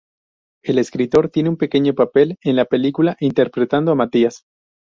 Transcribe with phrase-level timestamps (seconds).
[0.63, 4.45] El escritor tiene un pequeño papel en la película interpretando a Matías.